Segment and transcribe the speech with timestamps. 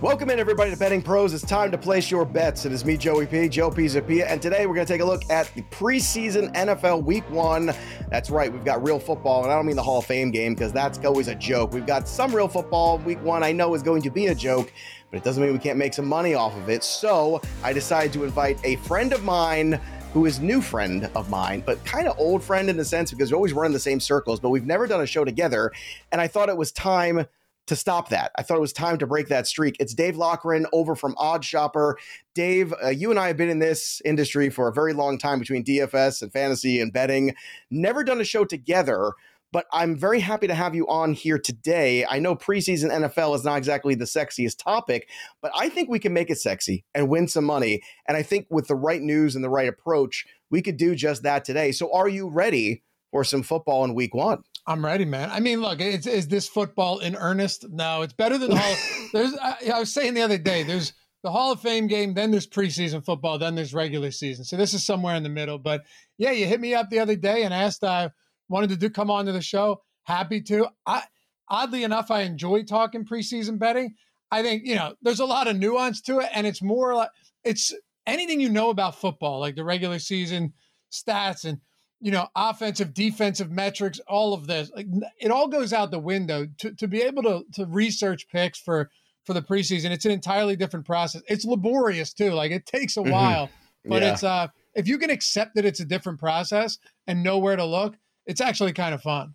[0.00, 1.34] Welcome in, everybody, to Betting Pros.
[1.34, 2.64] It's time to place your bets.
[2.64, 5.28] It is me, Joey P, Joe Pisapia, and today we're going to take a look
[5.28, 7.74] at the preseason NFL Week One.
[8.08, 10.54] That's right, we've got real football, and I don't mean the Hall of Fame game
[10.54, 11.74] because that's always a joke.
[11.74, 12.96] We've got some real football.
[12.96, 14.72] Week One, I know, is going to be a joke,
[15.10, 16.82] but it doesn't mean we can't make some money off of it.
[16.82, 19.78] So I decided to invite a friend of mine
[20.14, 23.30] who is new friend of mine, but kind of old friend in the sense because
[23.30, 25.72] we always run in the same circles, but we've never done a show together.
[26.10, 27.26] And I thought it was time
[27.66, 28.32] to stop that.
[28.36, 29.76] I thought it was time to break that streak.
[29.78, 31.94] It's Dave Loughran over from OddsShopper.
[32.34, 35.38] Dave, uh, you and I have been in this industry for a very long time
[35.38, 37.34] between DFS and fantasy and betting.
[37.70, 39.12] Never done a show together,
[39.52, 42.04] but I'm very happy to have you on here today.
[42.04, 45.08] I know preseason NFL is not exactly the sexiest topic,
[45.42, 47.82] but I think we can make it sexy and win some money.
[48.06, 51.22] And I think with the right news and the right approach, we could do just
[51.22, 51.72] that today.
[51.72, 54.42] So are you ready for some football in week one?
[54.66, 55.30] I'm ready, man.
[55.30, 57.66] I mean, look, is, is this football in earnest?
[57.70, 58.76] No, it's better than the Hall.
[59.12, 60.92] there's, I, I, was saying the other day, there's
[61.22, 64.44] the Hall of Fame game, then there's preseason football, then there's regular season.
[64.44, 65.58] So this is somewhere in the middle.
[65.58, 65.84] But
[66.18, 68.10] yeah, you hit me up the other day and asked I
[68.48, 69.82] wanted to do come on to the show.
[70.04, 70.68] Happy to.
[70.86, 71.02] I
[71.48, 73.94] oddly enough, I enjoy talking preseason betting.
[74.30, 77.10] I think you know there's a lot of nuance to it, and it's more like
[77.44, 77.72] it's
[78.06, 80.52] anything you know about football, like the regular season
[80.90, 81.58] stats and
[82.00, 84.86] you know, offensive, defensive metrics, all of this, like
[85.18, 88.90] it all goes out the window to, to be able to to research picks for
[89.24, 89.90] for the preseason.
[89.90, 91.22] It's an entirely different process.
[91.28, 92.32] It's laborious too.
[92.32, 93.10] Like it takes a mm-hmm.
[93.10, 93.50] while,
[93.84, 94.12] but yeah.
[94.12, 97.64] it's uh if you can accept that it's a different process and know where to
[97.64, 99.34] look, it's actually kind of fun.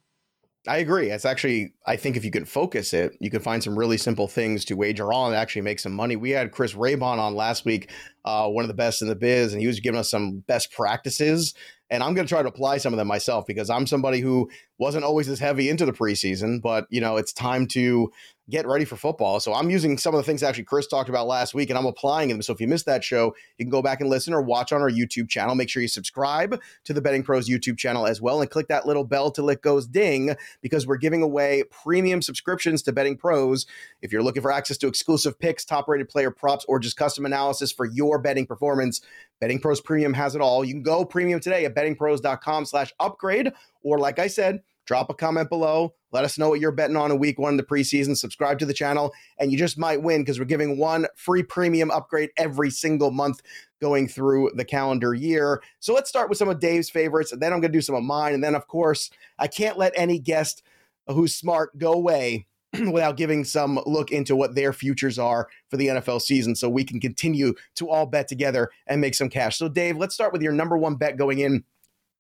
[0.67, 1.09] I agree.
[1.11, 4.27] It's actually, I think if you can focus it, you can find some really simple
[4.27, 6.16] things to wager on and actually make some money.
[6.16, 7.91] We had Chris Raybon on last week,
[8.23, 10.71] uh, one of the best in the biz, and he was giving us some best
[10.71, 11.53] practices
[11.89, 14.49] and I'm going to try to apply some of them myself because I'm somebody who
[14.80, 18.11] wasn't always as heavy into the preseason, but you know, it's time to
[18.49, 19.39] get ready for football.
[19.39, 21.85] So I'm using some of the things actually Chris talked about last week and I'm
[21.85, 22.41] applying them.
[22.41, 24.81] So if you missed that show, you can go back and listen or watch on
[24.81, 25.55] our YouTube channel.
[25.55, 28.86] Make sure you subscribe to the Betting Pros YouTube channel as well and click that
[28.86, 33.65] little bell till it goes ding because we're giving away premium subscriptions to Betting Pros.
[34.02, 37.25] If you're looking for access to exclusive picks, top rated player props, or just custom
[37.25, 39.02] analysis for your betting performance,
[39.39, 40.64] Betting Pros Premium has it all.
[40.64, 43.52] You can go premium today at bettingpros.com slash upgrade
[43.83, 45.93] or like I said, drop a comment below.
[46.15, 48.15] Let us know what you're betting on in week one of the preseason.
[48.15, 51.92] Subscribe to the channel, and you just might win because we're giving one free premium
[51.92, 53.42] upgrade every single month
[53.81, 55.61] going through the calendar year.
[55.81, 57.95] So let's start with some of Dave's favorites, and then I'm going to do some
[57.95, 58.33] of mine.
[58.33, 59.09] And then, of course,
[59.39, 60.64] I can't let any guest
[61.08, 62.47] who's smart go away
[62.80, 66.86] without giving some look into what their futures are for the NFL season so we
[66.86, 69.58] can continue to all bet together and make some cash.
[69.58, 71.65] So, Dave, let's start with your number one bet going in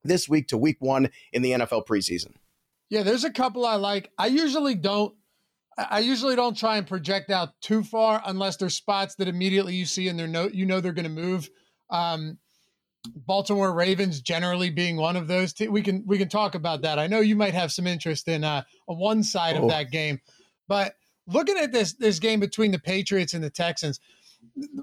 [0.03, 2.33] this week to week one in the NFL preseason.
[2.89, 4.11] Yeah, there's a couple I like.
[4.17, 5.15] I usually don't.
[5.77, 9.85] I usually don't try and project out too far unless there's spots that immediately you
[9.85, 11.49] see and they're no, you know they're going to move.
[11.89, 12.37] Um,
[13.13, 15.53] Baltimore Ravens generally being one of those.
[15.59, 16.97] We can we can talk about that.
[16.97, 19.63] I know you might have some interest in uh, on one side oh.
[19.63, 20.21] of that game,
[20.67, 20.95] but
[21.27, 23.99] looking at this this game between the Patriots and the Texans,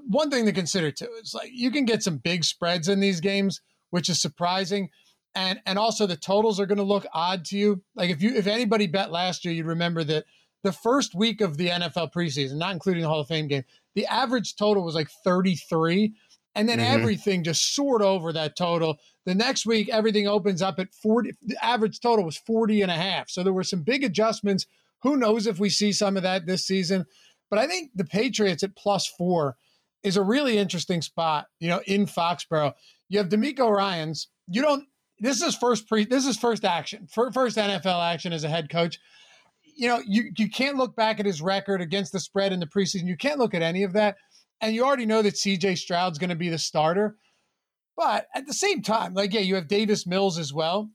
[0.07, 3.19] one thing to consider too is like you can get some big spreads in these
[3.19, 4.89] games, which is surprising
[5.35, 7.81] and and also the totals are going to look odd to you.
[7.95, 10.25] Like if you if anybody bet last year, you'd remember that
[10.63, 13.63] the first week of the NFL preseason, not including the Hall of Fame game,
[13.95, 16.13] the average total was like 33.
[16.55, 16.93] And then mm-hmm.
[16.93, 18.99] everything just soared over that total.
[19.25, 21.31] The next week, everything opens up at 40.
[21.41, 23.29] The average total was 40 and a half.
[23.29, 24.67] So there were some big adjustments.
[25.01, 27.05] Who knows if we see some of that this season?
[27.49, 29.57] But I think the Patriots at plus four
[30.03, 32.73] is a really interesting spot, you know, in Foxborough.
[33.09, 34.27] You have DeMeco Ryans.
[34.47, 34.85] You don't
[35.19, 38.99] this is first pre this is first action first NFL action as a head coach.
[39.75, 42.67] You know, you you can't look back at his record against the spread in the
[42.67, 43.07] preseason.
[43.07, 44.17] You can't look at any of that,
[44.61, 45.75] and you already know that C.J.
[45.75, 47.15] Stroud's going to be the starter.
[47.95, 50.89] But at the same time, like yeah, you have Davis Mills as well.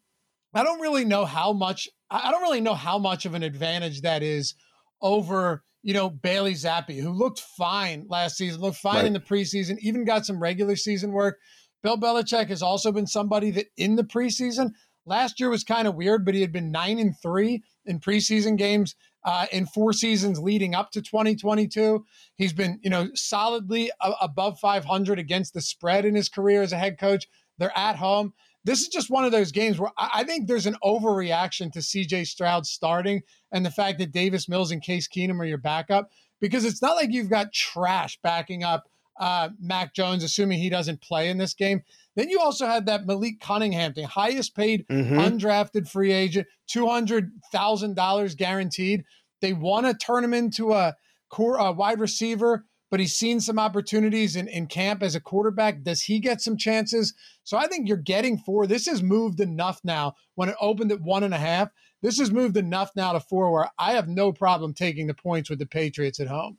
[0.54, 1.88] I don't really know how much.
[2.10, 4.54] I don't really know how much of an advantage that is
[5.00, 9.06] over you know Bailey Zappe, who looked fine last season, looked fine right.
[9.06, 11.38] in the preseason, even got some regular season work.
[11.82, 14.72] Bill Belichick has also been somebody that in the preseason,
[15.06, 18.56] last year was kind of weird, but he had been nine and three in preseason
[18.56, 18.94] games
[19.24, 22.04] uh, in four seasons leading up to 2022.
[22.36, 26.72] He's been, you know, solidly a- above 500 against the spread in his career as
[26.72, 27.26] a head coach.
[27.58, 28.34] They're at home.
[28.64, 31.78] This is just one of those games where I, I think there's an overreaction to
[31.78, 33.22] CJ Stroud starting
[33.52, 36.10] and the fact that Davis Mills and Case Keenum are your backup
[36.40, 41.02] because it's not like you've got trash backing up uh, Mac Jones, assuming he doesn't
[41.02, 41.82] play in this game.
[42.16, 45.18] Then you also had that Malik Cunningham thing, highest paid mm-hmm.
[45.18, 49.04] undrafted free agent, two hundred thousand dollars guaranteed.
[49.40, 50.96] They want to turn him into a
[51.30, 55.82] core uh, wide receiver, but he's seen some opportunities in, in camp as a quarterback.
[55.82, 57.14] Does he get some chances?
[57.44, 58.66] So I think you're getting four.
[58.66, 60.14] This has moved enough now.
[60.34, 61.68] When it opened at one and a half,
[62.02, 65.50] this has moved enough now to four where I have no problem taking the points
[65.50, 66.58] with the Patriots at home.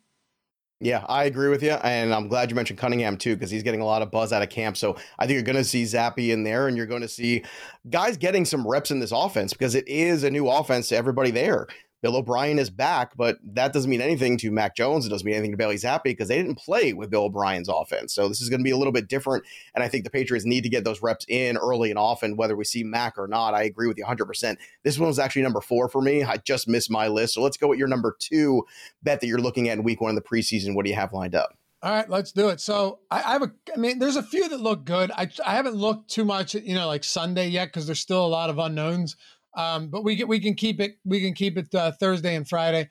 [0.82, 1.72] Yeah, I agree with you.
[1.72, 4.42] And I'm glad you mentioned Cunningham too, because he's getting a lot of buzz out
[4.42, 4.78] of camp.
[4.78, 7.44] So I think you're going to see Zappe in there and you're going to see
[7.90, 11.30] guys getting some reps in this offense because it is a new offense to everybody
[11.30, 11.66] there.
[12.02, 15.04] Bill O'Brien is back, but that doesn't mean anything to Mac Jones.
[15.04, 18.14] It doesn't mean anything to Bailey Zappe because they didn't play with Bill O'Brien's offense.
[18.14, 19.44] So this is going to be a little bit different.
[19.74, 22.56] And I think the Patriots need to get those reps in early and often, whether
[22.56, 23.54] we see Mac or not.
[23.54, 24.56] I agree with you 100%.
[24.82, 26.24] This one was actually number four for me.
[26.24, 27.34] I just missed my list.
[27.34, 28.66] So let's go with your number two
[29.02, 30.74] bet that you're looking at in week one of the preseason.
[30.74, 31.56] What do you have lined up?
[31.82, 32.60] All right, let's do it.
[32.60, 35.10] So I, I, have a, I mean, there's a few that look good.
[35.12, 38.28] I, I haven't looked too much, you know, like Sunday yet because there's still a
[38.28, 39.16] lot of unknowns.
[39.56, 42.48] Um, but we can we can keep it we can keep it uh, Thursday and
[42.48, 42.88] Friday.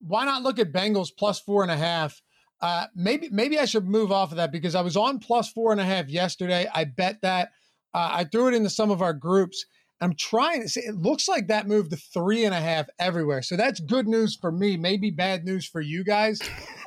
[0.00, 2.20] Why not look at Bengals plus four and a half?
[2.60, 5.72] Uh, maybe maybe I should move off of that because I was on plus four
[5.72, 6.66] and a half yesterday.
[6.74, 7.50] I bet that
[7.92, 9.66] uh, I threw it into some of our groups.
[10.00, 13.42] I'm trying to say it looks like that moved to three and a half everywhere.
[13.42, 14.76] So that's good news for me.
[14.76, 16.40] Maybe bad news for you guys.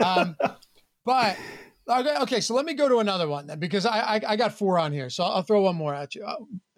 [0.03, 0.35] Um,
[1.05, 1.37] but
[1.89, 4.53] okay, okay, so let me go to another one then because I, I, I got
[4.53, 5.09] four on here.
[5.09, 6.25] So I'll throw one more at you.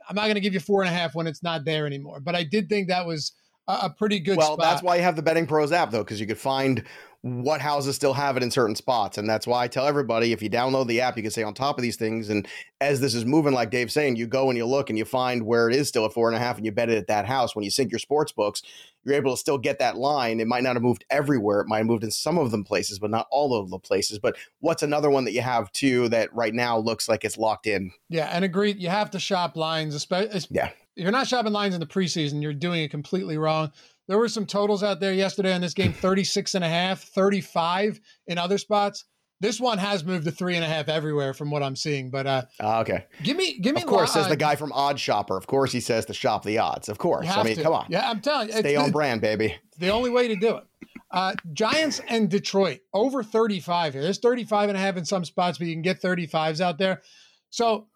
[0.09, 2.19] I'm not going to give you four and a half when it's not there anymore.
[2.19, 3.31] But I did think that was
[3.67, 4.37] a, a pretty good.
[4.37, 4.59] Well, spot.
[4.59, 6.83] that's why you have the Betting Pros app though, because you could find
[7.21, 9.17] what houses still have it in certain spots.
[9.17, 11.53] And that's why I tell everybody if you download the app, you can stay on
[11.53, 12.29] top of these things.
[12.29, 12.47] And
[12.79, 15.45] as this is moving, like Dave's saying, you go and you look and you find
[15.45, 17.25] where it is still at four and a half and you bet it at that
[17.25, 17.55] house.
[17.55, 18.61] When you sync your sports books,
[19.03, 20.39] you're able to still get that line.
[20.39, 21.59] It might not have moved everywhere.
[21.59, 24.17] It might have moved in some of them places, but not all of the places.
[24.19, 27.67] But what's another one that you have too that right now looks like it's locked
[27.67, 27.91] in?
[28.07, 28.79] Yeah, and agreed.
[28.79, 30.39] You have to shop lines, especially.
[30.51, 30.69] Yeah.
[30.95, 33.71] If you're not shopping lines in the preseason, you're doing it completely wrong.
[34.09, 38.01] There were some totals out there yesterday on this game 36 and a half, 35
[38.27, 39.05] in other spots.
[39.39, 42.09] This one has moved to three and a half everywhere from what I'm seeing.
[42.09, 43.81] But uh, uh okay, give me, give me.
[43.81, 45.37] Of course, says the guy from OddsShopper.
[45.37, 46.89] Of course, he says to shop the odds.
[46.89, 47.63] Of course, I mean, to.
[47.63, 47.85] come on.
[47.87, 49.55] Yeah, I'm telling you, stay on the, brand, baby.
[49.77, 50.63] The only way to do it.
[51.09, 54.03] Uh, Giants and Detroit over 35 here.
[54.03, 57.01] There's 35 and a half in some spots, but you can get 35s out there.
[57.49, 57.87] So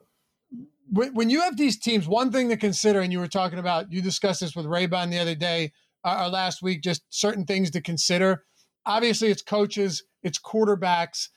[0.90, 4.02] when you have these teams, one thing to consider, and you were talking about, you
[4.02, 5.74] discussed this with Raybon the other day
[6.04, 8.44] uh, last week, just certain things to consider.
[8.86, 11.30] Obviously, it's coaches, it's quarterbacks.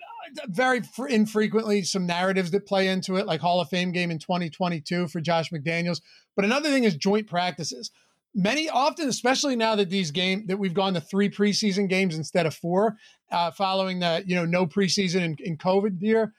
[0.00, 4.10] Uh, very fr- infrequently, some narratives that play into it, like Hall of Fame game
[4.10, 6.00] in 2022 for Josh McDaniels.
[6.34, 7.90] But another thing is joint practices.
[8.34, 12.46] Many often, especially now that these game that we've gone to three preseason games instead
[12.46, 12.96] of four,
[13.30, 16.32] uh, following the you know no preseason in, in COVID year,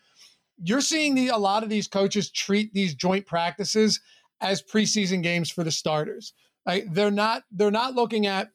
[0.61, 4.01] you're seeing the a lot of these coaches treat these joint practices
[4.41, 6.33] as preseason games for the starters.
[6.67, 6.85] Right?
[6.91, 8.49] They're not they're not looking at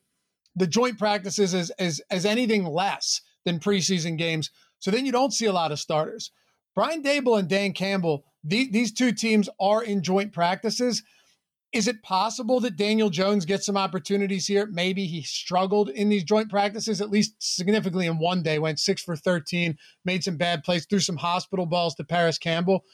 [0.57, 4.51] the joint practices as, as as anything less than preseason games.
[4.79, 6.33] So then you don't see a lot of starters.
[6.75, 11.03] Brian Daboll and Dan Campbell, the, these two teams are in joint practices.
[11.73, 14.67] Is it possible that Daniel Jones gets some opportunities here?
[14.67, 19.03] Maybe he struggled in these joint practices, at least significantly in one day, went six
[19.03, 22.85] for 13, made some bad plays, threw some hospital balls to Parris Campbell.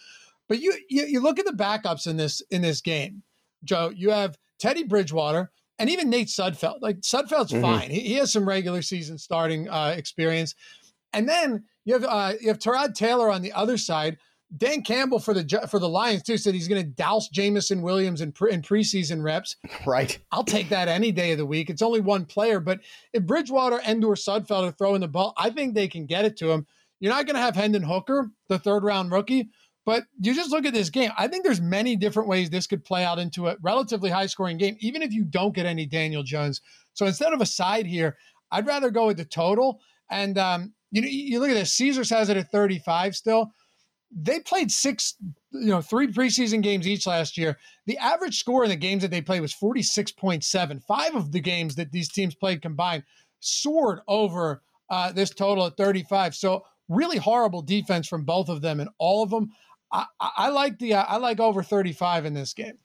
[0.48, 3.22] But you, you, you look at the backups in this in this game,
[3.64, 3.90] Joe.
[3.94, 6.78] You have Teddy Bridgewater, and even Nate Sudfeld.
[6.80, 7.62] Like Sudfeld's mm-hmm.
[7.62, 7.90] fine.
[7.90, 10.54] He, he, has some regular season starting uh, experience.
[11.12, 14.18] And then you have uh, you have Tyrod Taylor on the other side.
[14.56, 18.20] Dan Campbell for the for the Lions too said he's going to douse Jameson Williams
[18.20, 19.56] in, pre, in preseason reps.
[19.86, 20.18] Right.
[20.32, 21.70] I'll take that any day of the week.
[21.70, 22.80] It's only one player, but
[23.12, 26.36] if Bridgewater and or Sudfeld are throwing the ball, I think they can get it
[26.38, 26.66] to him.
[27.00, 29.50] You're not going to have Hendon Hooker, the third round rookie,
[29.86, 31.12] but you just look at this game.
[31.16, 34.58] I think there's many different ways this could play out into a relatively high scoring
[34.58, 36.60] game, even if you don't get any Daniel Jones.
[36.92, 38.16] So instead of a side here,
[38.50, 39.80] I'd rather go with the total.
[40.10, 41.72] And um, you know, you look at this.
[41.74, 43.52] Caesars has it at 35 still.
[44.10, 45.14] They played six,
[45.52, 47.56] you know, three preseason games each last year.
[47.86, 50.82] The average score in the games that they played was 46.7.
[50.82, 53.04] Five of the games that these teams played combined
[53.38, 56.34] soared over uh, this total at 35.
[56.34, 59.50] So really horrible defense from both of them, and all of them.
[59.96, 62.78] I, I like the uh, I like over 35 in this game.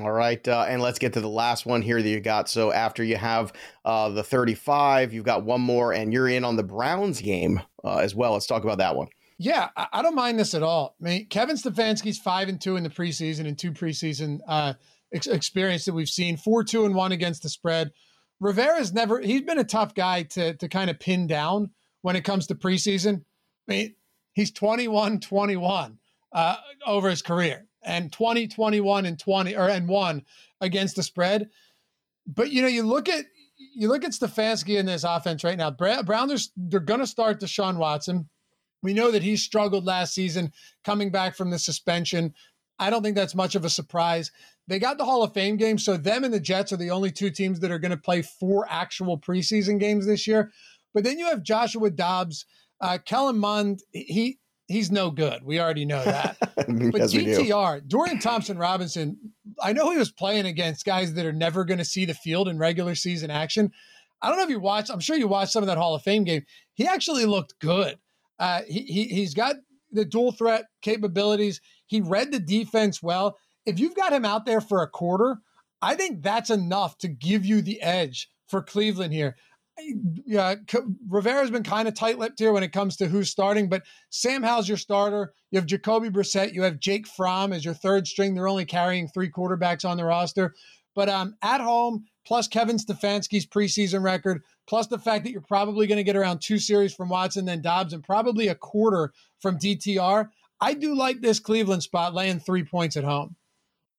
[0.00, 2.48] All right, uh, and let's get to the last one here that you got.
[2.48, 3.52] So after you have
[3.84, 7.98] uh, the 35, you've got one more, and you're in on the Browns game uh,
[7.98, 8.32] as well.
[8.32, 9.06] Let's talk about that one.
[9.38, 10.96] Yeah, I, I, don't mind this at all.
[11.00, 14.74] I mean, Kevin Stefanski's five and two in the preseason and two preseason uh,
[15.12, 16.36] ex- experience that we've seen.
[16.36, 17.92] Four two and one against the spread.
[18.40, 19.20] Rivera's never.
[19.20, 21.70] He's been a tough guy to to kind of pin down
[22.02, 23.22] when it comes to preseason.
[23.68, 23.94] I mean,
[24.32, 25.98] he's 21 21
[26.34, 30.24] uh, over his career and 20, 21, and 20 or and one
[30.60, 31.48] against the spread.
[32.26, 33.24] But you know, you look at
[33.56, 35.70] you look at Stefanski in this offense right now.
[35.70, 38.28] Brown, they're, they're going to start Deshaun Watson.
[38.82, 40.52] We know that he struggled last season
[40.84, 42.34] coming back from the suspension.
[42.78, 44.30] I don't think that's much of a surprise.
[44.66, 47.10] They got the Hall of Fame game, so them and the Jets are the only
[47.10, 50.50] two teams that are going to play four actual preseason games this year.
[50.92, 52.46] But then you have Joshua Dobbs,
[52.80, 53.82] uh, Kellen Mond.
[53.92, 54.38] He
[54.74, 55.44] he's no good.
[55.44, 56.36] We already know that.
[56.56, 59.16] but DTR, Dorian Thompson Robinson,
[59.62, 62.48] I know he was playing against guys that are never going to see the field
[62.48, 63.70] in regular season action.
[64.20, 66.02] I don't know if you watched, I'm sure you watched some of that Hall of
[66.02, 66.42] Fame game.
[66.72, 67.98] He actually looked good.
[68.38, 69.56] Uh, he, he, he's got
[69.92, 71.60] the dual threat capabilities.
[71.86, 73.38] He read the defense well.
[73.64, 75.36] If you've got him out there for a quarter,
[75.80, 79.36] I think that's enough to give you the edge for Cleveland here
[79.78, 80.54] yeah,
[81.08, 84.68] Rivera's been kind of tight-lipped here when it comes to who's starting, but Sam Howell's
[84.68, 85.32] your starter.
[85.50, 86.52] You have Jacoby Brissett.
[86.52, 88.34] You have Jake Fromm as your third string.
[88.34, 90.54] They're only carrying three quarterbacks on the roster.
[90.94, 95.86] But um, at home, plus Kevin Stefanski's preseason record, plus the fact that you're probably
[95.86, 99.58] going to get around two series from Watson, then Dobbs, and probably a quarter from
[99.58, 100.28] DTR.
[100.60, 103.36] I do like this Cleveland spot laying three points at home.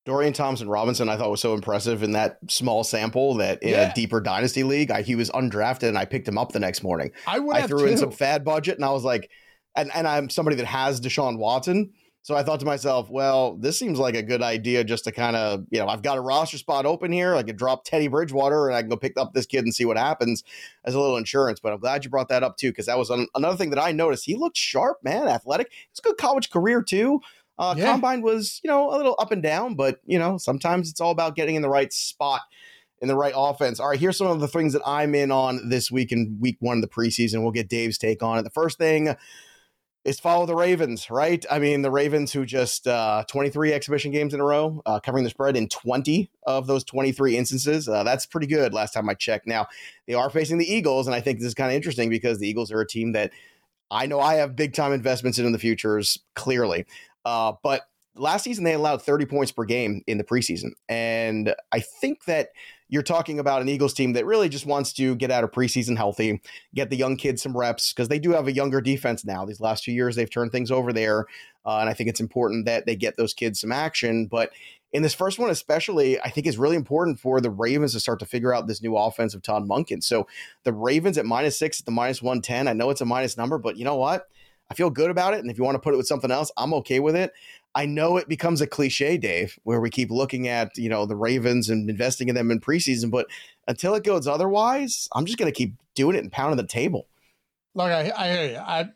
[0.05, 3.91] Dorian Thompson Robinson, I thought was so impressive in that small sample that in yeah.
[3.91, 6.83] a deeper dynasty league, I, he was undrafted and I picked him up the next
[6.83, 7.11] morning.
[7.27, 7.85] I I threw too.
[7.87, 9.31] in some FAAB budget and I was like,
[9.75, 11.91] and, and I'm somebody that has Deshaun Watson.
[12.21, 15.35] So I thought to myself, well, this seems like a good idea just to kind
[15.35, 17.35] of, you know, I've got a roster spot open here.
[17.35, 19.85] I could drop Teddy Bridgewater and I can go pick up this kid and see
[19.85, 20.43] what happens
[20.85, 21.59] as a little insurance.
[21.59, 23.79] But I'm glad you brought that up too, because that was an, another thing that
[23.79, 24.25] I noticed.
[24.25, 25.71] He looked sharp, man, athletic.
[25.91, 27.21] It's a good college career too.
[27.57, 27.85] Uh, yeah.
[27.91, 31.11] Combine was, you know, a little up and down, but, you know, sometimes it's all
[31.11, 32.41] about getting in the right spot
[33.01, 33.79] in the right offense.
[33.79, 36.57] All right, here's some of the things that I'm in on this week in week
[36.59, 37.41] one of the preseason.
[37.41, 38.43] We'll get Dave's take on it.
[38.43, 39.15] The first thing
[40.05, 41.43] is follow the Ravens, right?
[41.49, 45.23] I mean, the Ravens who just uh, 23 exhibition games in a row, uh, covering
[45.23, 47.89] the spread in 20 of those 23 instances.
[47.89, 49.47] Uh, that's pretty good last time I checked.
[49.47, 49.67] Now,
[50.07, 52.47] they are facing the Eagles, and I think this is kind of interesting because the
[52.47, 53.31] Eagles are a team that
[53.89, 56.85] I know I have big time investments in in the futures, clearly.
[57.25, 57.81] Uh, but
[58.15, 60.71] last season they allowed 30 points per game in the preseason.
[60.87, 62.49] And I think that
[62.87, 65.97] you're talking about an Eagles team that really just wants to get out of preseason
[65.97, 66.41] healthy,
[66.75, 69.43] get the young kids some reps because they do have a younger defense now.
[69.43, 71.25] These last two years, they've turned things over there.
[71.65, 74.27] Uh, and I think it's important that they get those kids some action.
[74.27, 74.51] But
[74.93, 78.19] in this first one, especially, I think it's really important for the Ravens to start
[78.19, 80.03] to figure out this new offense of Todd Monken.
[80.03, 80.27] So
[80.63, 82.67] the Ravens at minus six at the minus 110.
[82.67, 84.27] I know it's a minus number, but you know what?
[84.69, 85.39] I feel good about it.
[85.39, 87.33] And if you want to put it with something else, I'm okay with it.
[87.75, 91.15] I know it becomes a cliche, Dave, where we keep looking at, you know, the
[91.15, 93.27] Ravens and investing in them in preseason, but
[93.67, 97.07] until it goes otherwise, I'm just going to keep doing it and pounding the table.
[97.73, 98.57] Look, I, I hear you.
[98.57, 98.89] I,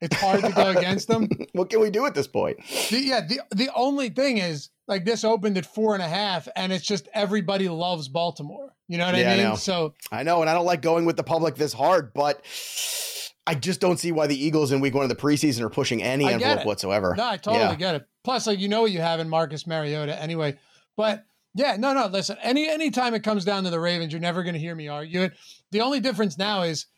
[0.00, 1.28] it's hard to go against them.
[1.52, 2.58] what can we do at this point?
[2.90, 6.48] The, yeah, the the only thing is like this opened at four and a half,
[6.54, 8.74] and it's just everybody loves Baltimore.
[8.88, 9.46] You know what yeah, I mean?
[9.46, 12.42] I so I know, and I don't like going with the public this hard, but
[13.48, 16.02] I just don't see why the Eagles in week one of the preseason are pushing
[16.02, 17.14] any envelope whatsoever.
[17.16, 17.74] No, I totally yeah.
[17.76, 18.06] get it.
[18.22, 20.58] Plus, like you know what you have in Marcus Mariota anyway.
[20.98, 21.24] But
[21.54, 22.08] yeah, no, no.
[22.08, 24.74] Listen, any any time it comes down to the Ravens, you're never going to hear
[24.74, 25.32] me argue it.
[25.70, 26.88] The only difference now is,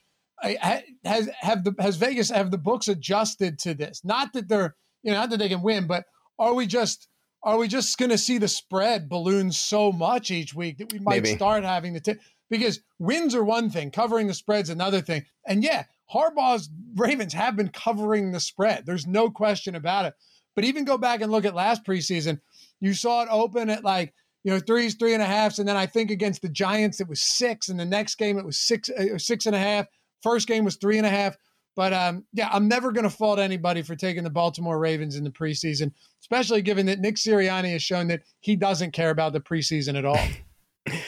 [0.43, 4.01] I, has have the has Vegas have the books adjusted to this?
[4.05, 6.05] Not that they're you know not that they can win, but
[6.37, 7.07] are we just
[7.45, 10.99] are we just going to see the spread balloon so much each week that we
[10.99, 11.37] might Maybe.
[11.37, 12.19] start having to take
[12.51, 15.25] because wins are one thing, covering the spread's another thing.
[15.47, 18.85] And yeah, Harbaugh's Ravens have been covering the spread.
[18.87, 20.15] There's no question about it.
[20.57, 22.41] But even go back and look at last preseason,
[22.81, 24.13] you saw it open at like,
[24.43, 25.59] you know, threes, three and a halfs.
[25.59, 27.69] And then I think against the Giants, it was six.
[27.69, 29.87] And the next game, it was six, uh, six and a half.
[30.23, 31.37] First game was three and a half.
[31.77, 35.25] But um, yeah, I'm never going to fault anybody for taking the Baltimore Ravens in
[35.25, 39.41] the preseason, especially given that Nick Sirianni has shown that he doesn't care about the
[39.41, 40.19] preseason at all.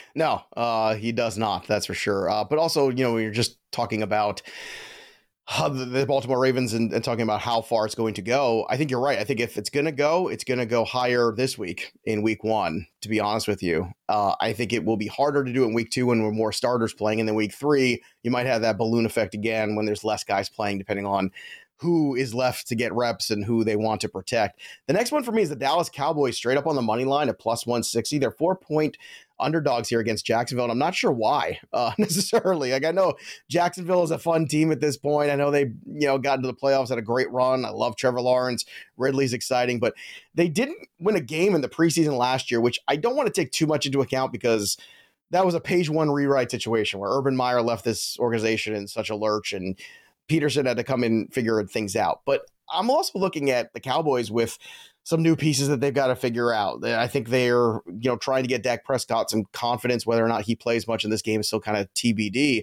[0.15, 1.67] no, uh, he does not.
[1.67, 2.31] That's for sure.
[2.31, 4.41] Uh, but also, you know, when you're just talking about
[5.71, 8.91] the Baltimore Ravens and, and, talking about how far it's going to go, I think
[8.91, 9.19] you're right.
[9.19, 12.23] I think if it's going to go, it's going to go higher this week in
[12.23, 13.93] week one, to be honest with you.
[14.09, 16.53] Uh, I think it will be harder to do in week two when we're more
[16.53, 17.21] starters playing.
[17.21, 20.49] And then week three, you might have that balloon effect again when there's less guys
[20.49, 21.31] playing, depending on
[21.83, 24.61] who is left to get reps and who they want to protect.
[24.87, 27.29] The next one for me is the Dallas Cowboys straight up on the money line
[27.29, 28.19] at plus 160.
[28.19, 28.97] They're four point
[29.43, 32.73] underdogs here against Jacksonville, and I'm not sure why uh, necessarily.
[32.73, 33.15] Like I know
[33.49, 35.31] Jacksonville is a fun team at this point.
[35.31, 37.65] I know they you know got into the playoffs, had a great run.
[37.65, 38.65] I love Trevor Lawrence.
[38.97, 39.95] Ridley's exciting, but
[40.35, 43.41] they didn't win a game in the preseason last year, which I don't want to
[43.41, 44.77] take too much into account because
[45.31, 49.11] that was a page one rewrite situation where Urban Meyer left this organization in such
[49.11, 49.79] a lurch and
[50.29, 52.21] Pederson had to come in figure things out.
[52.25, 54.59] But I'm also looking at the Cowboys with
[55.05, 56.85] some new pieces that they've got to figure out.
[56.85, 60.07] I think they're, you know, trying to get Dak Prescott some confidence.
[60.07, 62.63] Whether or not he plays much in this game is still kind of TBD.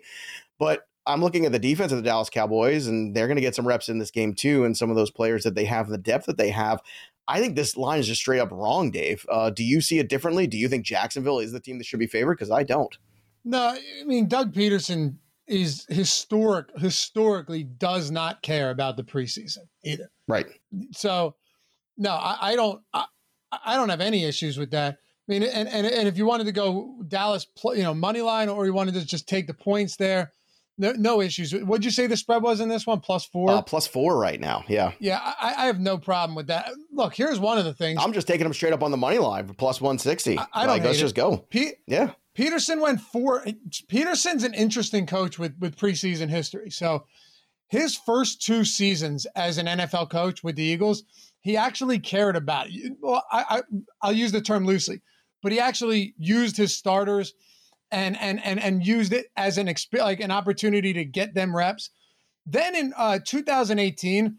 [0.57, 3.55] But I'm looking at the defense of the Dallas Cowboys, and they're going to get
[3.55, 4.63] some reps in this game too.
[4.63, 6.81] And some of those players that they have, the depth that they have.
[7.27, 9.25] I think this line is just straight up wrong, Dave.
[9.29, 10.47] Uh, do you see it differently?
[10.47, 12.35] Do you think Jacksonville is the team that should be favored?
[12.35, 12.97] Because I don't.
[13.45, 15.17] No, I mean Doug Pederson
[15.47, 20.09] is historic historically does not care about the preseason either.
[20.27, 20.45] Right.
[20.91, 21.35] So
[21.99, 23.05] no, I, I don't I,
[23.51, 24.95] I, don't have any issues with that.
[24.95, 28.49] I mean, and, and and if you wanted to go Dallas, you know, money line,
[28.49, 30.31] or you wanted to just take the points there,
[30.79, 31.53] no, no issues.
[31.53, 33.01] What'd you say the spread was in this one?
[33.01, 33.51] Plus four.
[33.51, 34.63] Uh, plus four right now.
[34.67, 34.93] Yeah.
[34.99, 36.71] Yeah, I, I, have no problem with that.
[36.93, 38.01] Look, here's one of the things.
[38.01, 40.39] I'm just taking them straight up on the money line for plus one sixty.
[40.39, 40.77] I, I, don't.
[40.77, 41.01] Like, let's it.
[41.01, 41.45] just go.
[41.85, 42.11] yeah.
[42.35, 43.45] Pederson went four.
[43.87, 46.69] Pederson's an interesting coach with with preseason history.
[46.69, 47.03] So
[47.67, 51.03] his first two seasons as an NFL coach with the Eagles,
[51.41, 52.93] he actually cared about it.
[53.01, 53.61] Well, I, I
[54.01, 55.01] I'll use the term loosely,
[55.41, 57.33] but he actually used his starters
[57.91, 61.55] and and and and used it as an exp- like an opportunity to get them
[61.55, 61.89] reps.
[62.45, 64.37] Then in uh, 2018,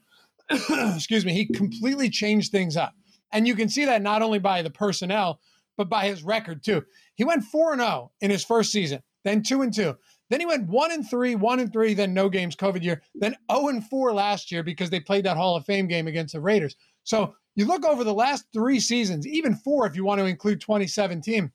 [0.50, 2.95] excuse me, he completely changed things up,
[3.33, 5.40] and you can see that not only by the personnel
[5.80, 6.85] but by his record too.
[7.14, 9.97] He went four and zero oh in his first season, then two and two.
[10.28, 13.35] Then he went one and three, one and three, then no games, COVID year, then
[13.50, 16.40] 0 and 4 last year because they played that Hall of Fame game against the
[16.40, 16.76] Raiders.
[17.04, 20.61] So you look over the last three seasons, even four if you want to include
[20.61, 21.50] 2017,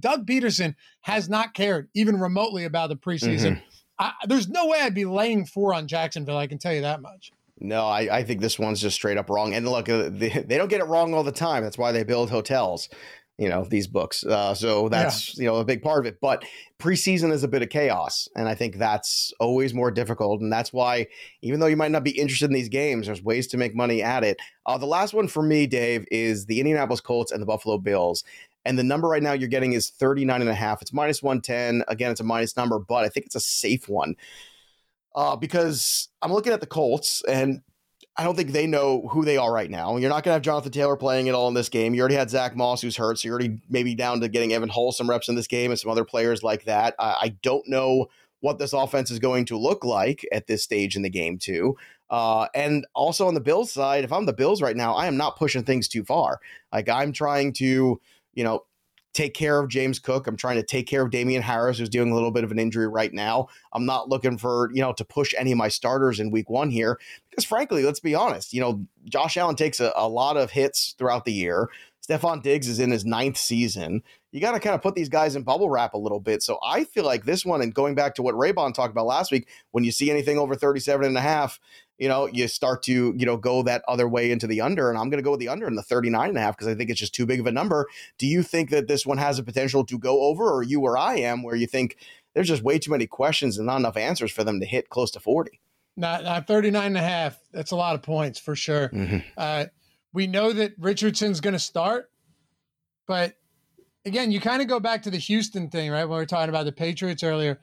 [0.00, 3.52] Doug Pederson has not cared even remotely about the preseason.
[3.52, 3.64] Mm-hmm.
[3.98, 6.36] I, there's no way I'd be laying four on Jacksonville.
[6.36, 7.30] I can tell you that much.
[7.60, 9.54] No, I, I think this one's just straight up wrong.
[9.54, 11.62] And look, uh, they, they don't get it wrong all the time.
[11.62, 12.88] That's why they build hotels
[13.38, 14.24] you know these books.
[14.24, 15.42] Uh, so that's yeah.
[15.42, 16.20] you know a big part of it.
[16.20, 16.44] But
[16.84, 20.70] preseason is a bit of chaos and i think that's always more difficult and that's
[20.70, 21.06] why
[21.40, 24.02] even though you might not be interested in these games there's ways to make money
[24.02, 24.36] at it.
[24.66, 28.22] Uh, the last one for me dave is the indianapolis colts and the buffalo bills
[28.66, 30.82] and the number right now you're getting is 39 and a half.
[30.82, 34.14] It's minus 110 again it's a minus number but i think it's a safe one.
[35.14, 37.62] Uh, because i'm looking at the colts and
[38.16, 39.96] I don't think they know who they are right now.
[39.96, 41.94] You're not going to have Jonathan Taylor playing at all in this game.
[41.94, 44.68] You already had Zack Moss, who's hurt, so you're already maybe down to getting Evan
[44.68, 46.94] Hull some reps in this game and some other players like that.
[46.98, 48.06] I, I don't know
[48.40, 51.76] what this offense is going to look like at this stage in the game, too.
[52.10, 55.16] Uh, and also on the Bills side, if I'm the Bills right now, I am
[55.16, 56.38] not pushing things too far.
[56.72, 58.00] Like I'm trying to,
[58.34, 58.64] you know,
[59.14, 60.26] take care of James Cook.
[60.26, 62.58] I'm trying to take care of Damien Harris, who's doing a little bit of an
[62.58, 63.48] injury right now.
[63.72, 66.68] I'm not looking for, you know, to push any of my starters in week one
[66.68, 66.98] here
[67.30, 70.94] because, frankly, let's be honest, you know, Josh Allen takes a, a lot of hits
[70.98, 71.70] throughout the year.
[72.06, 74.02] Stefon Diggs is in his ninth season.
[74.30, 76.42] You got to kind of put these guys in bubble wrap a little bit.
[76.42, 79.32] So I feel like this one, and going back to what Raybon talked about last
[79.32, 81.60] week, when you see anything over 37 and a half,
[81.98, 84.90] you know, you start to, you know, go that other way into the under.
[84.90, 86.66] And I'm going to go with the under in the 39 and a half because
[86.66, 87.86] I think it's just too big of a number.
[88.18, 90.98] Do you think that this one has a potential to go over, or you or
[90.98, 91.96] I am, where you think
[92.34, 95.10] there's just way too many questions and not enough answers for them to hit close
[95.12, 95.60] to 40?
[95.96, 97.38] Not, not 39 and a half.
[97.52, 98.88] That's a lot of points for sure.
[98.88, 99.18] Mm-hmm.
[99.36, 99.66] Uh,
[100.12, 102.10] we know that Richardson's going to start,
[103.06, 103.36] but
[104.04, 106.04] again, you kind of go back to the Houston thing, right?
[106.04, 107.60] When we were talking about the Patriots earlier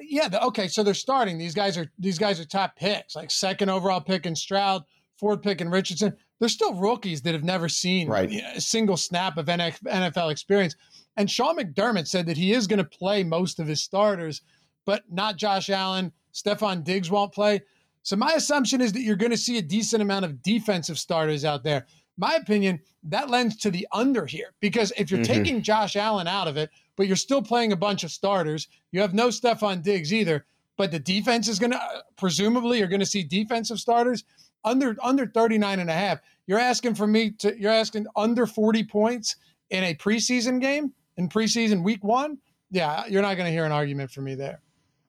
[0.00, 0.68] yeah, the, okay.
[0.68, 1.38] So they're starting.
[1.38, 4.84] These guys are these guys are top picks, like second overall pick in Stroud,
[5.18, 6.16] fourth pick in Richardson.
[6.40, 8.30] They're still rookies that have never seen right.
[8.54, 10.74] a single snap of NFL experience.
[11.16, 14.42] And Sean McDermott said that he is going to play most of his starters,
[14.84, 16.12] but not Josh Allen.
[16.34, 17.62] Stefon Diggs won't play.
[18.02, 21.44] So my assumption is that you're going to see a decent amount of defensive starters
[21.44, 21.86] out there.
[22.16, 25.32] My opinion, that lends to the under here because if you're mm-hmm.
[25.32, 28.68] taking Josh Allen out of it, but you're still playing a bunch of starters.
[28.92, 30.46] You have no Stefon Diggs either,
[30.76, 31.80] but the defense is going to
[32.16, 34.24] presumably you're going to see defensive starters
[34.64, 36.20] under under 39 and a half.
[36.46, 39.36] You're asking for me to you're asking under 40 points
[39.70, 42.38] in a preseason game in preseason week 1?
[42.70, 44.60] Yeah, you're not going to hear an argument from me there.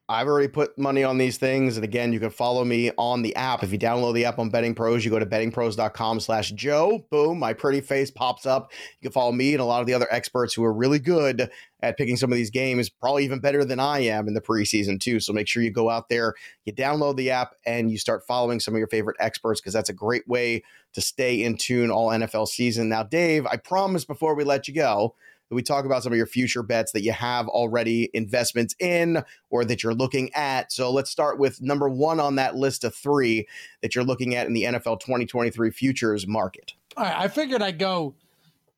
[0.07, 1.77] I've already put money on these things.
[1.77, 3.63] And again, you can follow me on the app.
[3.63, 7.03] If you download the app on Betting Pros, you go to bettingpros.com slash Joe.
[7.09, 8.71] Boom, my pretty face pops up.
[8.99, 11.49] You can follow me and a lot of the other experts who are really good
[11.81, 14.99] at picking some of these games, probably even better than I am in the preseason,
[14.99, 15.19] too.
[15.19, 18.59] So make sure you go out there, you download the app, and you start following
[18.59, 20.63] some of your favorite experts because that's a great way
[20.93, 22.89] to stay in tune all NFL season.
[22.89, 25.15] Now, Dave, I promise before we let you go,
[25.55, 29.65] we talk about some of your future bets that you have already investments in or
[29.65, 30.71] that you're looking at.
[30.71, 33.47] So let's start with number one on that list of three
[33.81, 36.73] that you're looking at in the NFL 2023 futures market.
[36.97, 38.15] All right, I figured I'd go,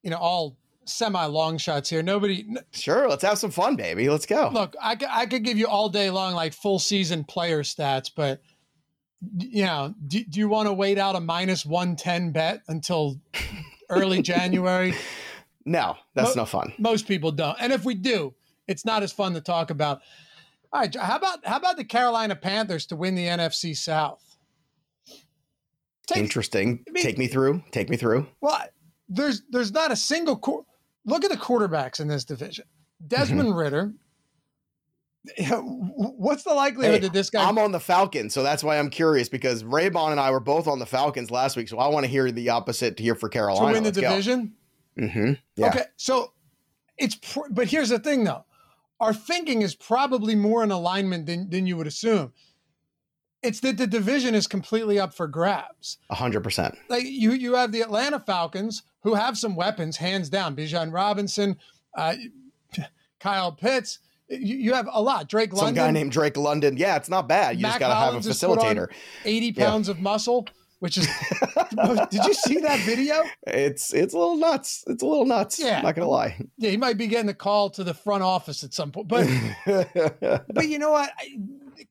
[0.04, 2.02] you know, all semi long shots here.
[2.02, 2.46] Nobody.
[2.72, 4.10] Sure, let's have some fun, baby.
[4.10, 4.50] Let's go.
[4.54, 8.42] Look, I, I could give you all day long like full season player stats, but
[9.38, 13.20] you know, do, do you want to wait out a minus 110 bet until
[13.90, 14.94] early January.
[15.67, 16.73] No, that's Mo- no fun.
[16.80, 17.58] Most people don't.
[17.60, 18.34] And if we do,
[18.67, 19.99] it's not as fun to talk about.
[20.71, 24.23] All right, how about how about the Carolina Panthers to win the NFC South?
[26.08, 26.84] Take, Interesting.
[26.88, 27.63] I mean- Take me through.
[27.71, 28.27] Take me through.
[28.41, 28.63] well,
[29.10, 30.65] there's there's not a single qu-
[31.06, 32.65] look at the quarterbacks in this division.
[33.06, 33.58] Desmond Mm-hmm.
[33.58, 33.93] Ridder.
[35.38, 37.43] What's the likelihood Hey, that this guy?
[37.47, 40.67] I'm on the Falcons, so that's why I'm curious because Raybon and I were both
[40.67, 43.67] on the Falcons last week, so I want to hear the opposite here for Carolina.
[43.67, 44.53] to win the division.
[45.00, 45.34] Mm-hmm.
[45.56, 45.68] Yeah.
[45.68, 46.34] Okay, so
[46.98, 48.46] it's pr- but here's the thing though,
[49.00, 52.34] our thinking is probably more in alignment than than you would assume.
[53.44, 56.00] It's that the division is completely up for grabs.
[56.10, 56.76] hundred percent.
[56.90, 60.56] Like you, you have the Atlanta Falcons who have some weapons, hands down.
[60.56, 61.58] Bijan Robinson,
[61.96, 62.16] uh,
[63.20, 64.00] Kyle Pitts.
[64.30, 65.30] You, you have a lot.
[65.30, 65.68] Drake London.
[65.68, 66.76] Some guy named Drake London.
[66.76, 67.56] Yeah, it's not bad.
[67.58, 68.88] You Mack just got to have a Hollins has put on- facilitator.
[69.24, 69.66] eighty Yeah.
[69.70, 70.48] pounds of muscle,
[70.80, 71.08] which is.
[72.10, 73.24] did you see that video?
[73.46, 74.84] It's it's a little nuts.
[74.88, 75.60] It's a little nuts.
[75.60, 75.82] Yeah.
[75.82, 76.40] Not gonna lie.
[76.58, 79.28] Yeah, he might be getting a call to the front office at some point, but.
[80.54, 81.12] But you know what?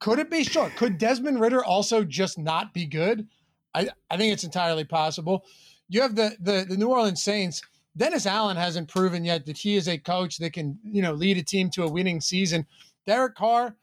[0.00, 0.44] Could it be?
[0.44, 0.70] Sure.
[0.76, 3.26] Could Desmond Ridder also just not be good?
[3.74, 5.44] I, I think it's entirely possible.
[5.88, 7.62] You have the, the the New Orleans Saints.
[7.96, 11.38] Dennis Allen hasn't proven yet that he is a coach that can you know lead
[11.38, 12.66] a team to a winning season.
[13.06, 13.76] Derek Carr,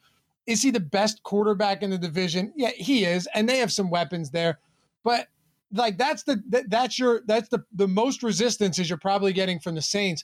[0.45, 2.51] is he the best quarterback in the division?
[2.55, 4.59] Yeah, he is, and they have some weapons there.
[5.03, 5.27] But
[5.73, 9.59] like that's the that, that's your that's the the most resistance is you're probably getting
[9.59, 10.23] from the Saints.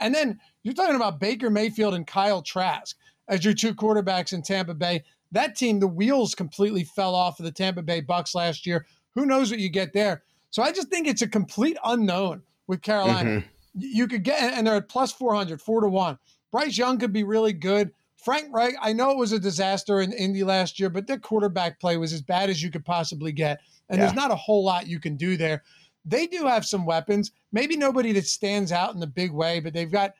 [0.00, 2.96] And then you're talking about Baker Mayfield and Kyle Trask
[3.28, 5.02] as your two quarterbacks in Tampa Bay.
[5.32, 8.86] That team, the wheels completely fell off of the Tampa Bay Bucks last year.
[9.14, 10.22] Who knows what you get there?
[10.50, 13.30] So I just think it's a complete unknown with Carolina.
[13.30, 13.44] Mhm.
[13.74, 16.18] You could get, and they're at plus 400, four to one.
[16.50, 17.92] Bryce Young could be really good.
[18.22, 21.80] Frank Reich, I know it was a disaster in Indy last year, but their quarterback
[21.80, 23.60] play was as bad as you could possibly get.
[23.88, 25.62] And there's not a whole lot you can do there.
[26.04, 27.32] They do have some weapons.
[27.52, 30.14] Maybe nobody that stands out in the big way, but they've got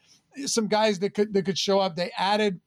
[0.47, 1.97] some guys that could that could show up.
[1.97, 2.61] They added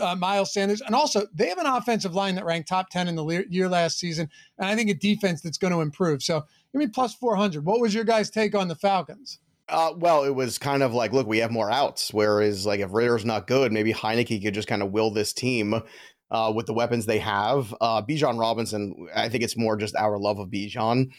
[0.00, 3.16] uh, Miles Sanders, and also they have an offensive line that ranked top ten in
[3.16, 4.28] the le- year last season,
[4.58, 6.22] and I think a defense that's going to improve.
[6.22, 7.64] So give me plus four hundred.
[7.64, 9.38] What was your guys' take on the Falcons?
[9.68, 12.12] Uh, well, it was kind of like, look, we have more outs.
[12.12, 15.82] Whereas, like, if Ridder's not good, maybe Heinicke could just kind of will this team
[16.30, 17.74] uh, with the weapons they have.
[17.80, 21.10] Uh, Bijan Robinson, I think it's more just our love of Bijan,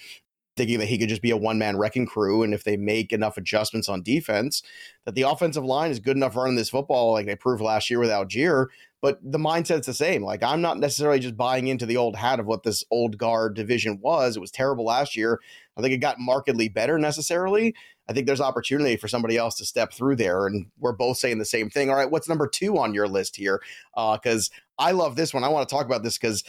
[0.60, 2.44] thinking that he could just be a one man wrecking crew.
[2.44, 4.62] And if they make enough adjustments on defense,
[5.06, 7.98] that the offensive line is good enough running this football, like they proved last year
[7.98, 8.68] with Allgeier.
[9.02, 10.22] But the mindset's the same.
[10.22, 13.54] Like, I'm not necessarily just buying into the old hat of what this old guard
[13.54, 14.36] division was.
[14.36, 15.40] It was terrible last year.
[15.78, 17.74] I think it got markedly better necessarily.
[18.10, 20.46] I think there's opportunity for somebody else to step through there.
[20.48, 21.90] And we're both saying the same thing.
[21.90, 23.62] All right, what's number two on your list here?
[23.96, 25.46] Uh, because I love this one.
[25.46, 26.44] I want to talk about this because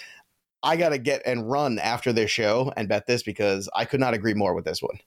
[0.63, 4.01] I got to get and run after this show and bet this because I could
[4.01, 4.99] not agree more with this one.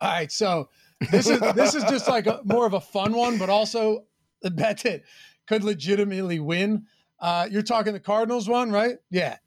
[0.00, 0.68] All right, so
[1.10, 4.04] this is this is just like a, more of a fun one, but also
[4.44, 5.02] a bet that
[5.46, 6.86] could legitimately win.
[7.20, 8.96] Uh, you're talking the Cardinals one, right?
[9.10, 9.38] Yeah.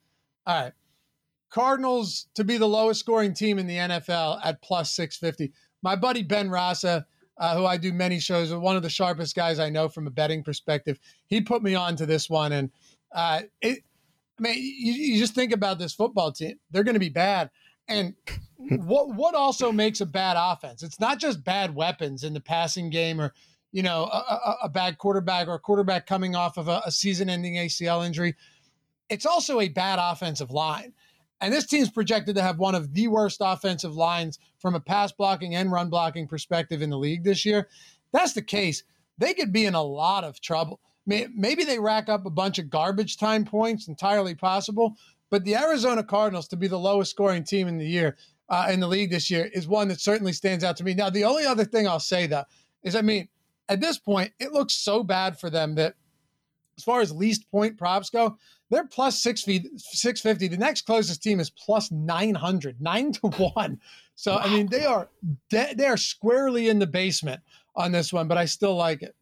[0.45, 0.73] All right.
[1.49, 5.53] Cardinals to be the lowest scoring team in the NFL at plus 650.
[5.81, 7.05] My buddy Ben Rasa,
[7.37, 10.07] uh, who I do many shows with, one of the sharpest guys I know from
[10.07, 12.51] a betting perspective, he put me on to this one.
[12.51, 12.71] And
[13.13, 13.83] uh, it,
[14.39, 17.49] I mean, you, you just think about this football team, they're going to be bad.
[17.87, 18.15] And
[18.57, 20.83] what what also makes a bad offense?
[20.83, 23.33] It's not just bad weapons in the passing game or
[23.71, 26.91] you know a, a, a bad quarterback or a quarterback coming off of a, a
[26.91, 28.35] season-ending ACL injury.
[29.09, 30.93] It's also a bad offensive line.
[31.39, 35.11] And this team's projected to have one of the worst offensive lines from a pass
[35.11, 37.69] blocking and run blocking perspective in the league this year.
[38.11, 38.83] That's the case.
[39.19, 40.79] They could be in a lot of trouble.
[41.07, 44.95] May- Maybe they rack up a bunch of garbage time points, entirely possible.
[45.31, 48.15] But the Arizona Cardinals to be the lowest scoring team in the year
[48.49, 50.93] uh, in the league this year is one that certainly stands out to me.
[50.93, 52.45] Now, the only other thing I'll say though
[52.83, 53.27] is, I mean,
[53.67, 55.95] at this point, it looks so bad for them that
[56.77, 58.37] as far as least point props go,
[58.69, 60.47] they're plus six feet, six fifty.
[60.47, 63.81] The next closest team is plus nine hundred, nine to one.
[64.15, 65.09] So I mean, they are
[65.49, 67.41] de- they are squarely in the basement
[67.75, 69.15] on this one, but I still like it.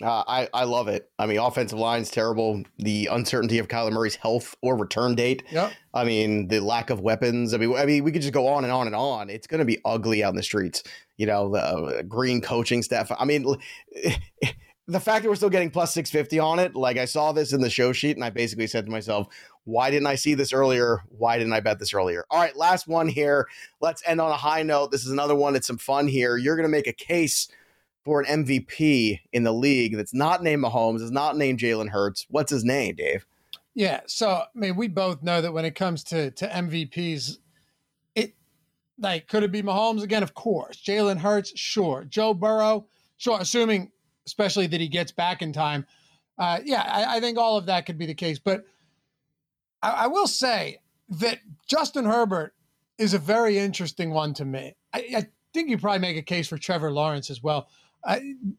[0.00, 1.10] Uh, I, I love it.
[1.18, 2.62] I mean, offensive line's terrible.
[2.78, 5.42] The uncertainty of Kyler Murray's health or return date.
[5.50, 5.72] Yep.
[5.92, 7.52] I mean, the lack of weapons.
[7.52, 9.28] I mean, I mean, we could just go on and on and on.
[9.28, 10.84] It's going to be ugly out in the streets.
[11.16, 13.10] You know, the uh, green coaching staff.
[13.18, 13.44] I mean,
[14.88, 17.60] the fact that we're still getting plus 650 on it, like I saw this in
[17.60, 19.26] the show sheet and I basically said to myself,
[19.64, 21.02] why didn't I see this earlier?
[21.10, 22.24] Why didn't I bet this earlier?
[22.30, 23.48] All right, last one here.
[23.80, 24.90] Let's end on a high note.
[24.90, 25.56] This is another one.
[25.56, 26.38] It's some fun here.
[26.38, 27.48] You're going to make a case
[28.08, 32.24] for an MVP in the league that's not named Mahomes, is not named Jalen Hurts.
[32.30, 33.26] What's his name, Dave?
[33.74, 34.00] Yeah.
[34.06, 37.36] So I mean, we both know that when it comes to to MVPs,
[38.14, 38.32] it
[38.98, 40.22] Like, could it be Mahomes again?
[40.22, 40.82] Of course.
[40.82, 42.06] Jalen Hurts, sure.
[42.08, 42.86] Joe Burrow,
[43.18, 43.38] sure.
[43.42, 43.92] Assuming,
[44.24, 45.84] especially that he gets back in time.
[46.38, 48.38] Uh, yeah, I, I, think all of that could be the case.
[48.38, 48.64] But
[49.82, 50.78] I, I, will say
[51.10, 52.54] that Justin Herbert
[52.96, 54.76] is a very interesting one to me.
[54.94, 57.68] I, I think you probably make a case for Trevor Lawrence as well.
[58.04, 58.18] Uh,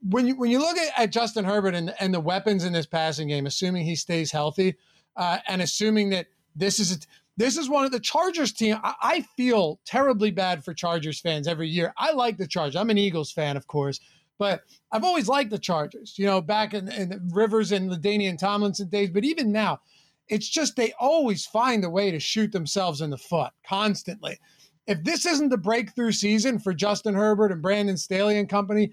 [0.09, 2.85] when you when you look at, at, Justin Herbert and, and the weapons in this
[2.85, 4.75] passing game, assuming he stays healthy,
[5.15, 6.97] uh, and assuming that this is a,
[7.37, 8.77] this is one of the Chargers team.
[8.83, 11.93] I, I, feel terribly bad for Chargers fans every year.
[11.97, 12.75] I like the Chargers.
[12.75, 14.01] I'm an Eagles fan, of course,
[14.37, 16.15] but I've always liked the Chargers.
[16.17, 19.79] You know, back in, in Rivers and LaDainian Tomlinson days, but even now,
[20.27, 24.37] it's just they always find a way to shoot themselves in the foot constantly.
[24.85, 28.91] If this isn't the breakthrough season for Justin Herbert and Brandon Staley and company,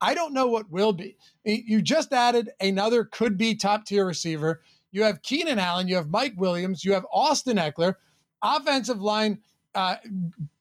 [0.00, 1.16] I don't know what will be.
[1.44, 4.62] You just added another could be top tier receiver.
[4.92, 7.94] You have Keenan Allen, you have Mike Williams, you have Austin Ekeler.
[8.42, 9.40] Offensive line
[9.74, 9.96] uh,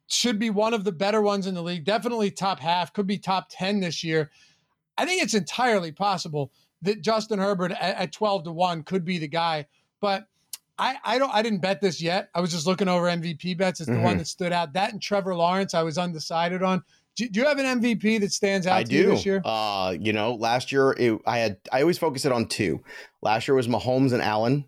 [0.08, 1.86] should be one of the better ones in the league.
[1.86, 4.30] Definitely top half, could be top 10 this year.
[4.98, 9.18] I think it's entirely possible that Justin Herbert at, at 12 to 1 could be
[9.18, 9.66] the guy.
[10.02, 10.28] But
[10.78, 12.30] I, I don't I didn't bet this yet.
[12.34, 14.04] I was just looking over MVP bets as the mm-hmm.
[14.04, 14.74] one that stood out.
[14.74, 16.84] That and Trevor Lawrence, I was undecided on.
[17.20, 18.96] Do, do you have an MVP that stands out I to do.
[18.96, 19.42] you this year?
[19.44, 22.82] Uh, you know, last year it, I had I always focus it on two.
[23.22, 24.64] Last year was Mahomes and Allen,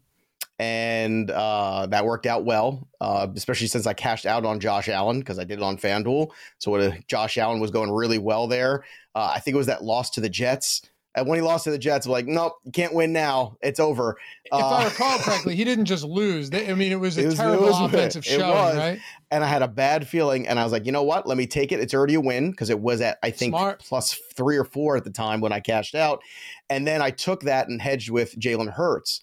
[0.60, 5.20] and uh, that worked out well, uh, especially since I cashed out on Josh Allen
[5.20, 6.32] because I did it on FanDuel.
[6.58, 8.84] So what, Josh Allen was going really well there.
[9.16, 10.82] Uh, I think it was that loss to the Jets
[11.16, 13.58] and when he lost to the Jets, like, nope, you can't win now.
[13.62, 14.18] It's over.
[14.46, 16.50] If uh, I recall correctly, he didn't just lose.
[16.54, 19.00] I mean, it was a it was, terrible was, offensive show, right?
[19.30, 21.28] And I had a bad feeling, and I was like, you know what?
[21.28, 21.80] Let me take it.
[21.80, 25.04] It's already a win because it was at I think plus three or four at
[25.04, 26.22] the time when I cashed out,
[26.70, 29.22] and then I took that and hedged with Jalen Hurts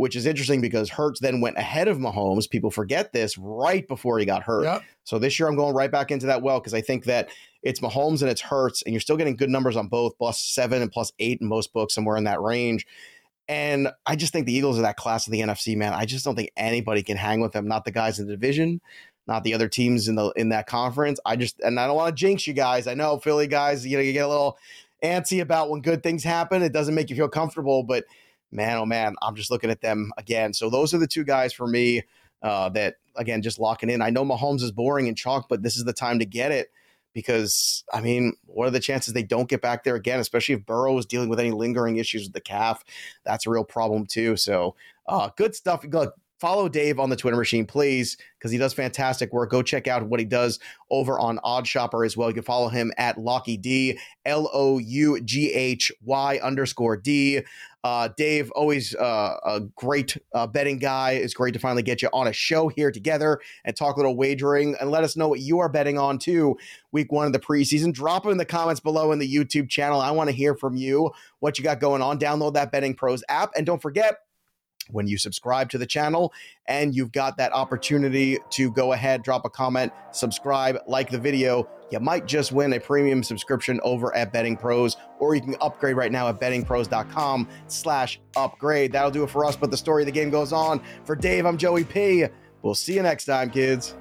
[0.00, 2.48] which is interesting because Hurts then went ahead of Mahomes.
[2.48, 4.62] People forget this right before he got hurt.
[4.62, 4.82] Yep.
[5.04, 7.28] So this year I'm going right back into that well because I think that
[7.62, 10.80] it's Mahomes and it's Hurts, and you're still getting good numbers on both, plus seven
[10.80, 12.86] and plus eight in most books, somewhere in that range.
[13.46, 15.92] And I just think the Eagles are that class of the NFC, man.
[15.92, 17.68] I just don't think anybody can hang with them.
[17.68, 18.80] Not the guys in the division,
[19.26, 21.20] not the other teams in the in that conference.
[21.26, 22.86] I just and I don't want to jinx you guys.
[22.86, 24.56] I know Philly guys, you know, you get a little
[25.04, 26.62] antsy about when good things happen.
[26.62, 28.06] It doesn't make you feel comfortable, but
[28.52, 30.52] man, oh man, I'm just looking at them again.
[30.52, 32.02] So those are the two guys for me
[32.42, 34.02] uh, that again just locking in.
[34.02, 36.70] I know Mahomes is boring and chalk, but this is the time to get it
[37.12, 40.20] because I mean, what are the chances they don't get back there again?
[40.20, 42.84] Especially if Burrow is dealing with any lingering issues with the calf,
[43.24, 44.36] that's a real problem too.
[44.36, 44.74] So,
[45.06, 45.84] uh, good stuff.
[45.84, 49.50] Look, follow Dave on the Twitter machine, please, because he does fantastic work.
[49.50, 50.58] Go check out what he does
[50.90, 52.28] over on OddsShopper as well.
[52.28, 57.42] You can follow him at Loughy D, L O U G H Y underscore D.
[57.82, 61.12] Uh, Dave, always uh, a great uh, betting guy.
[61.12, 64.16] It's great to finally get you on a show here together and talk a little
[64.16, 66.58] wagering and let us know what you are betting on too.
[66.92, 67.92] Week one of the preseason.
[67.92, 70.00] Drop it in the comments below in the YouTube channel.
[70.00, 72.18] I want to hear from you what you got going on.
[72.18, 74.18] Download that Betting Pros app and don't forget
[74.92, 76.32] when you subscribe to the channel
[76.66, 81.68] and you've got that opportunity to go ahead, drop a comment, subscribe, like the video,
[81.90, 85.96] you might just win a premium subscription over at Betting Pros, or you can upgrade
[85.96, 88.92] right now at bettingpros.com slash upgrade.
[88.92, 90.82] That'll do it for us, but the story of the game goes on.
[91.04, 92.26] For Dave, I'm Joey P.
[92.62, 93.96] We'll see you next time, kids.